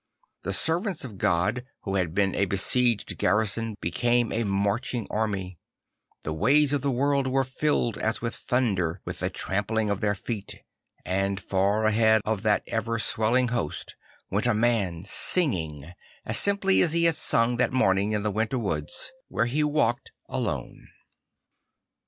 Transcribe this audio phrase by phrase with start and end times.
[0.41, 5.59] The servants of God who had been a besieged garrison became a marching army;
[6.23, 10.15] the \vays of the world were filled as with thunder \vith the trampling of their
[10.15, 10.61] feet
[11.05, 13.95] and far ahead of that ever s\velling host
[14.31, 15.91] \vent a man singing;
[16.25, 20.87] as simply he had sung that morning in the winter woods, where he walked alone.